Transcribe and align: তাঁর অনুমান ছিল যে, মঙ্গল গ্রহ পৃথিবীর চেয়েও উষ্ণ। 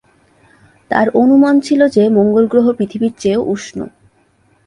তাঁর 0.91 1.07
অনুমান 1.13 1.55
ছিল 1.59 1.81
যে, 1.87 2.03
মঙ্গল 2.09 2.45
গ্রহ 2.47 2.65
পৃথিবীর 2.71 3.13
চেয়েও 3.17 3.41
উষ্ণ। 3.45 3.79